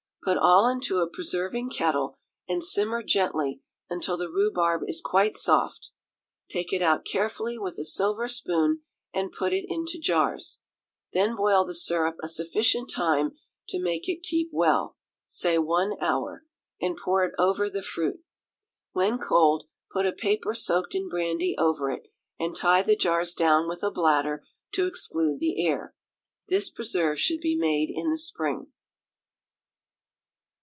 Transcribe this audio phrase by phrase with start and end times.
[0.23, 2.13] Put all into a preserving kettle,
[2.47, 5.89] and simmer gently until the rhubarb is quite soft;
[6.47, 10.59] take it out carefully with a silver spoon, and put it into jars;
[11.11, 13.31] then boil the syrup a sufficient time
[13.69, 14.95] to make it keep well,
[15.25, 16.45] say one hour,
[16.79, 18.21] and pour it over the fruit.
[18.91, 23.67] When cold, put a paper soaked in brandy over it, and tie the jars down
[23.67, 25.95] with a bladder to exclude the air.
[26.47, 28.67] This preserve should be made in the spring.